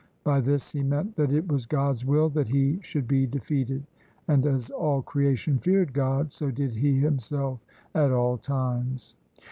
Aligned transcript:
By 0.23 0.39
this 0.41 0.71
he 0.71 0.81
meant 0.81 1.15
that 1.17 1.31
it 1.31 1.47
was 1.47 1.67
God's 1.67 2.03
will 2.03 2.27
that 2.29 2.47
he 2.47 2.79
should 2.81 3.07
be 3.07 3.27
defeated, 3.27 3.85
and 4.27 4.47
as 4.47 4.71
all 4.71 5.03
creation 5.03 5.59
feared 5.59 5.93
God, 5.93 6.31
so 6.31 6.49
did 6.49 6.75
he 6.75 6.97
himself 6.97 7.59
at 7.93 8.09
all 8.11 8.39
times. 8.39 9.13